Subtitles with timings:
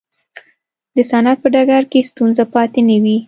[0.95, 3.17] د صنعت په ډګر کې ستونزه پاتې نه وي.